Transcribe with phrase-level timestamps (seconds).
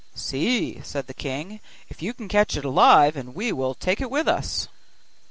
[0.15, 4.09] 'See,' said the king, 'if you can catch it alive, and we will take it
[4.09, 4.67] with us.